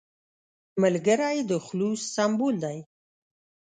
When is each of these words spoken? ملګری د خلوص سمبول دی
ملګری 0.81 1.37
د 1.49 1.51
خلوص 1.65 2.01
سمبول 2.15 2.55
دی 2.63 2.77